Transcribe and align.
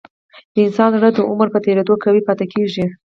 د 0.53 0.55
انسان 0.67 0.89
زړه 0.97 1.09
د 1.13 1.19
عمر 1.29 1.47
په 1.51 1.59
تیریدو 1.65 2.01
قوي 2.03 2.21
پاتې 2.27 2.45
کېږي. 2.53 2.85